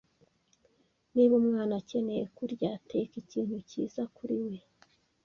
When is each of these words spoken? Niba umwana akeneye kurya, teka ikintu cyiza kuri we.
Niba 1.13 1.33
umwana 1.41 1.73
akeneye 1.81 2.23
kurya, 2.37 2.69
teka 2.89 3.11
ikintu 3.23 3.55
cyiza 3.69 4.01
kuri 4.15 4.35
we. 4.45 4.55